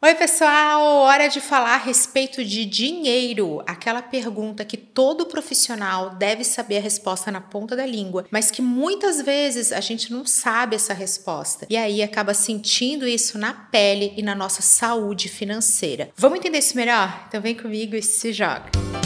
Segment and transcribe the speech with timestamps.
[0.00, 0.80] Oi, pessoal!
[0.80, 6.80] Hora de falar a respeito de dinheiro, aquela pergunta que todo profissional deve saber a
[6.80, 11.66] resposta na ponta da língua, mas que muitas vezes a gente não sabe essa resposta
[11.68, 16.10] e aí acaba sentindo isso na pele e na nossa saúde financeira.
[16.16, 17.24] Vamos entender isso melhor?
[17.26, 18.97] Então vem comigo e se joga!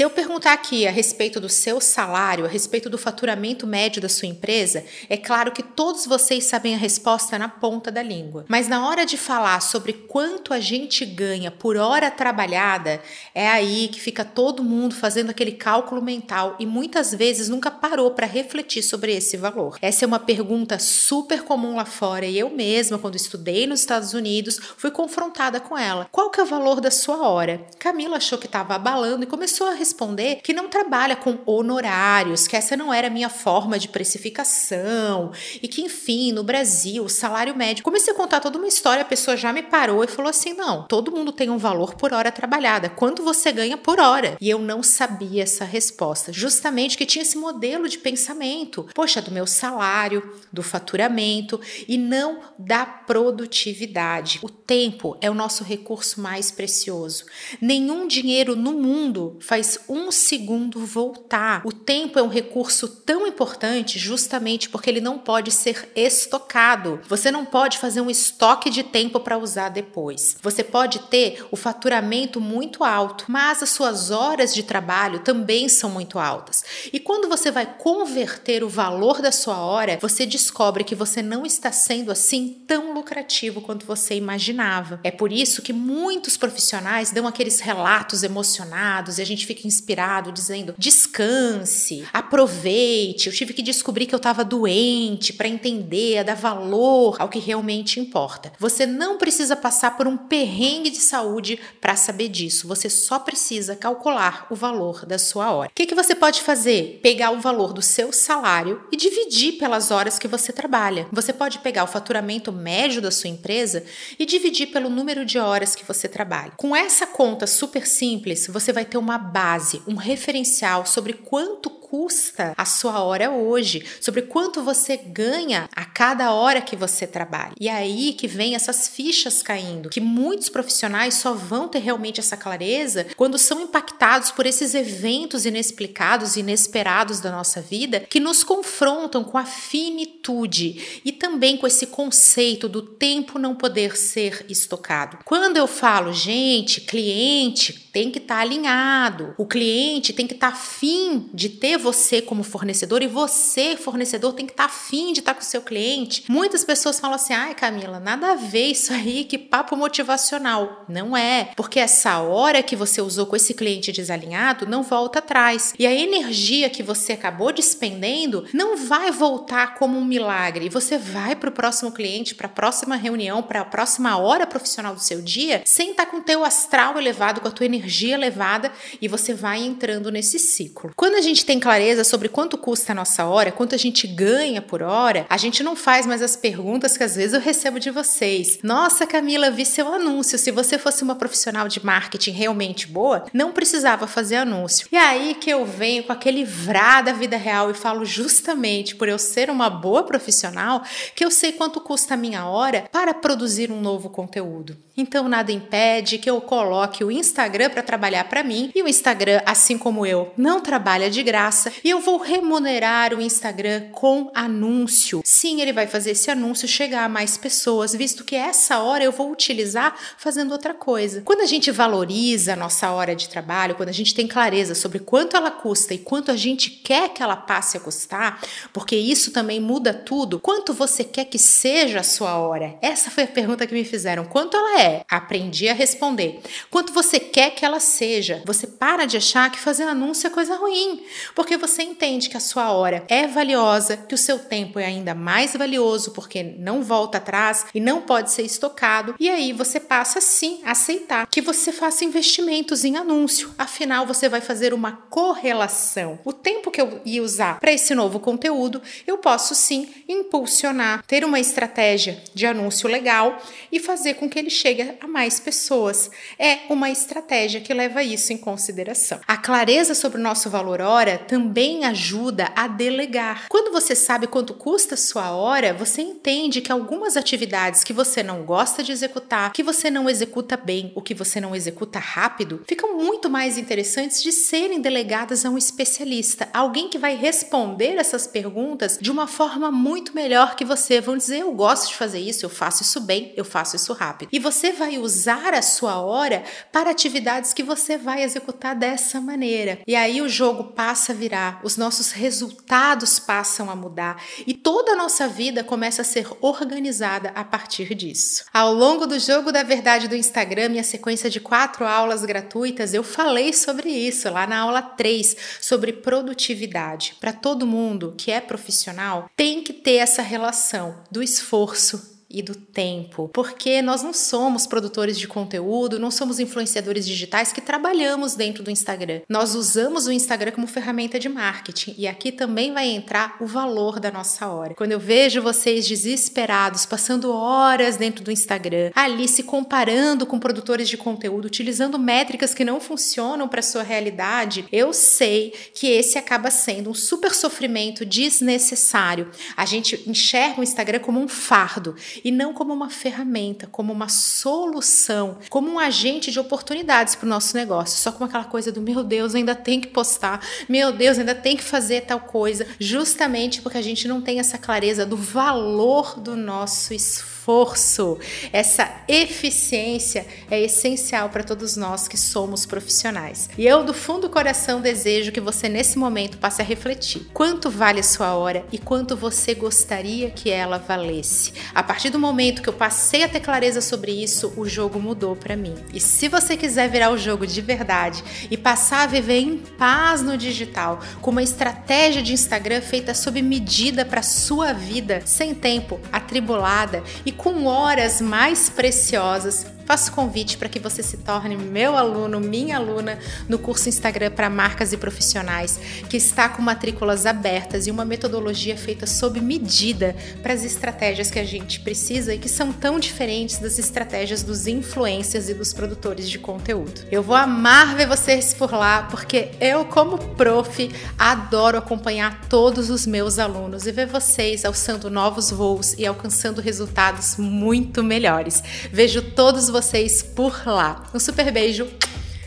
[0.00, 4.08] Se eu perguntar aqui a respeito do seu salário, a respeito do faturamento médio da
[4.08, 8.46] sua empresa, é claro que todos vocês sabem a resposta na ponta da língua.
[8.48, 13.02] Mas na hora de falar sobre quanto a gente ganha por hora trabalhada,
[13.34, 18.12] é aí que fica todo mundo fazendo aquele cálculo mental e muitas vezes nunca parou
[18.12, 19.76] para refletir sobre esse valor.
[19.82, 24.14] Essa é uma pergunta super comum lá fora e eu mesma, quando estudei nos Estados
[24.14, 26.08] Unidos, fui confrontada com ela.
[26.10, 27.66] Qual que é o valor da sua hora?
[27.78, 32.56] Camila achou que estava abalando e começou a responder que não trabalha com honorários, que
[32.56, 37.56] essa não era a minha forma de precificação e que, enfim, no Brasil, o salário
[37.56, 37.82] médio.
[37.82, 40.86] Comecei a contar toda uma história, a pessoa já me parou e falou assim: não,
[40.86, 42.88] todo mundo tem um valor por hora trabalhada.
[42.88, 44.36] Quanto você ganha por hora?
[44.40, 49.32] E eu não sabia essa resposta, justamente que tinha esse modelo de pensamento, poxa, do
[49.32, 54.38] meu salário, do faturamento e não da produtividade.
[54.42, 57.24] O tempo é o nosso recurso mais precioso.
[57.60, 61.62] Nenhum dinheiro no mundo faz um segundo voltar.
[61.64, 67.00] O tempo é um recurso tão importante justamente porque ele não pode ser estocado.
[67.08, 70.36] Você não pode fazer um estoque de tempo para usar depois.
[70.42, 75.90] Você pode ter o faturamento muito alto, mas as suas horas de trabalho também são
[75.90, 76.64] muito altas.
[76.92, 81.44] E quando você vai converter o valor da sua hora, você descobre que você não
[81.44, 85.00] está sendo assim tão lucrativo quanto você imaginava.
[85.02, 90.32] É por isso que muitos profissionais dão aqueles relatos emocionados e a gente fica inspirado
[90.32, 93.28] dizendo: descanse, aproveite.
[93.28, 97.38] Eu tive que descobrir que eu estava doente para entender, a dar valor ao que
[97.38, 98.52] realmente importa.
[98.58, 102.66] Você não precisa passar por um perrengue de saúde para saber disso.
[102.68, 105.70] Você só precisa calcular o valor da sua hora.
[105.70, 107.00] O que, que você pode fazer?
[107.02, 111.06] Pegar o valor do seu salário e dividir pelas horas que você trabalha.
[111.12, 113.84] Você pode pegar o faturamento médio da sua empresa
[114.18, 116.52] e dividir pelo número de horas que você trabalha.
[116.56, 119.49] Com essa conta super simples, você vai ter uma base,
[119.86, 126.32] um referencial sobre quanto custa a sua hora hoje, sobre quanto você ganha a cada
[126.32, 127.52] hora que você trabalha.
[127.58, 132.20] E é aí que vem essas fichas caindo, que muitos profissionais só vão ter realmente
[132.20, 138.44] essa clareza quando são impactados por esses eventos inexplicados, inesperados da nossa vida, que nos
[138.44, 145.18] confrontam com a finitude e também com esse conceito do tempo não poder ser estocado.
[145.24, 150.50] Quando eu falo, gente, cliente tem que estar tá alinhado, o cliente tem que estar
[150.50, 155.12] tá afim de ter você como fornecedor e você, fornecedor, tem que estar tá afim
[155.12, 156.24] de estar com o seu cliente.
[156.28, 160.84] Muitas pessoas falam assim: ai, Camila, nada a ver isso aí, que papo motivacional.
[160.88, 165.74] Não é, porque essa hora que você usou com esse cliente desalinhado não volta atrás.
[165.78, 170.68] E a energia que você acabou despendendo não vai voltar como um milagre.
[170.68, 174.94] Você vai para o próximo cliente, para a próxima reunião, para a próxima hora profissional
[174.94, 177.79] do seu dia, sem estar com o teu astral elevado, com a tua energia
[178.10, 180.92] elevada e você vai entrando nesse ciclo.
[180.96, 184.60] Quando a gente tem clareza sobre quanto custa a nossa hora, quanto a gente ganha
[184.60, 187.90] por hora, a gente não faz mais as perguntas que às vezes eu recebo de
[187.90, 188.58] vocês.
[188.62, 190.38] Nossa, Camila, vi seu anúncio.
[190.38, 194.88] Se você fosse uma profissional de marketing realmente boa, não precisava fazer anúncio.
[194.90, 199.08] E aí que eu venho com aquele vrá da vida real e falo justamente por
[199.08, 200.82] eu ser uma boa profissional
[201.14, 204.76] que eu sei quanto custa a minha hora para produzir um novo conteúdo.
[205.00, 209.40] Então nada impede que eu coloque o Instagram para trabalhar para mim e o Instagram,
[209.46, 215.22] assim como eu, não trabalha de graça e eu vou remunerar o Instagram com anúncio.
[215.24, 219.10] Sim, ele vai fazer esse anúncio chegar a mais pessoas, visto que essa hora eu
[219.10, 221.22] vou utilizar fazendo outra coisa.
[221.22, 224.98] Quando a gente valoriza a nossa hora de trabalho, quando a gente tem clareza sobre
[224.98, 228.38] quanto ela custa e quanto a gente quer que ela passe a custar,
[228.70, 230.38] porque isso também muda tudo.
[230.38, 232.76] Quanto você quer que seja a sua hora?
[232.82, 234.26] Essa foi a pergunta que me fizeram.
[234.26, 234.89] Quanto ela é?
[235.10, 236.40] Aprendi a responder.
[236.70, 238.42] Quanto você quer que ela seja?
[238.46, 241.02] Você para de achar que fazer anúncio é coisa ruim,
[241.34, 245.14] porque você entende que a sua hora é valiosa, que o seu tempo é ainda
[245.14, 250.20] mais valioso porque não volta atrás e não pode ser estocado, e aí você passa
[250.20, 253.54] sim a aceitar que você faça investimentos em anúncio.
[253.58, 256.18] Afinal, você vai fazer uma correlação.
[256.24, 261.24] O tempo que eu ia usar para esse novo conteúdo, eu posso sim impulsionar, ter
[261.24, 263.40] uma estratégia de anúncio legal
[263.70, 266.10] e fazer com que ele chegue chegue a mais pessoas.
[266.38, 269.20] É uma estratégia que leva isso em consideração.
[269.26, 273.46] A clareza sobre o nosso valor hora também ajuda a delegar.
[273.48, 278.44] Quando você sabe quanto custa sua hora, você entende que algumas atividades que você não
[278.44, 282.96] gosta de executar, que você não executa bem, o que você não executa rápido, ficam
[282.96, 288.98] muito mais interessantes de serem delegadas a um especialista, alguém que vai responder essas perguntas
[289.00, 291.00] de uma forma muito melhor que você.
[291.00, 294.30] Vão dizer: eu gosto de fazer isso, eu faço isso bem, eu faço isso rápido.
[294.32, 299.78] E você vai usar a sua hora para atividades que você vai executar dessa maneira.
[299.86, 304.92] E aí o jogo passa a virar, os nossos resultados passam a mudar e toda
[304.92, 308.44] a nossa vida começa a ser organizada a partir disso.
[308.52, 313.02] Ao longo do jogo da verdade do Instagram, minha sequência de quatro aulas gratuitas, eu
[313.02, 317.16] falei sobre isso lá na aula 3, sobre produtividade.
[317.18, 322.54] Para todo mundo que é profissional, tem que ter essa relação do esforço e do
[322.54, 328.62] tempo, porque nós não somos produtores de conteúdo, não somos influenciadores digitais que trabalhamos dentro
[328.62, 329.22] do Instagram.
[329.28, 333.98] Nós usamos o Instagram como ferramenta de marketing e aqui também vai entrar o valor
[333.98, 334.74] da nossa hora.
[334.74, 340.88] Quando eu vejo vocês desesperados, passando horas dentro do Instagram, ali se comparando com produtores
[340.88, 346.50] de conteúdo, utilizando métricas que não funcionam para sua realidade, eu sei que esse acaba
[346.50, 349.30] sendo um super sofrimento desnecessário.
[349.56, 354.08] A gente enxerga o Instagram como um fardo e não como uma ferramenta, como uma
[354.08, 357.98] solução, como um agente de oportunidades para o nosso negócio.
[357.98, 361.56] Só com aquela coisa do meu Deus, ainda tem que postar, meu Deus, ainda tem
[361.56, 366.36] que fazer tal coisa, justamente porque a gente não tem essa clareza do valor do
[366.36, 368.18] nosso esforço esforço,
[368.52, 373.50] essa eficiência é essencial para todos nós que somos profissionais.
[373.58, 377.70] E eu, do fundo do coração, desejo que você, nesse momento, passe a refletir: quanto
[377.70, 381.52] vale a sua hora e quanto você gostaria que ela valesse.
[381.74, 385.34] A partir do momento que eu passei a ter clareza sobre isso, o jogo mudou
[385.34, 385.74] para mim.
[385.92, 390.22] E se você quiser virar o jogo de verdade e passar a viver em paz
[390.22, 395.98] no digital, com uma estratégia de Instagram feita sob medida para sua vida, sem tempo,
[396.12, 402.38] atribulada e com horas mais preciosas faço convite para que você se torne meu aluno,
[402.38, 407.90] minha aluna no curso Instagram para marcas e profissionais, que está com matrículas abertas e
[407.90, 410.14] uma metodologia feita sob medida
[410.44, 414.68] para as estratégias que a gente precisa e que são tão diferentes das estratégias dos
[414.68, 417.00] influencers e dos produtores de conteúdo.
[417.10, 420.88] Eu vou amar ver vocês por lá, porque eu, como prof,
[421.18, 427.36] adoro acompanhar todos os meus alunos e ver vocês alçando novos voos e alcançando resultados
[427.36, 428.62] muito melhores.
[428.92, 431.02] Vejo todos vocês vocês por lá.
[431.14, 431.88] Um super beijo,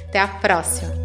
[0.07, 1.02] até a próxima!